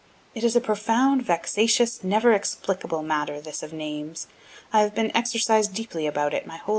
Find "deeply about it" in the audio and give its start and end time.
5.75-6.47